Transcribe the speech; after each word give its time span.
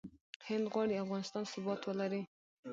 هند 0.47 0.65
غواړي 0.73 0.95
افغانستان 1.03 1.43
ثبات 1.53 1.81
ولري. 1.85 2.21